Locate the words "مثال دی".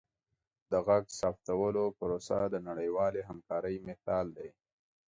3.89-4.49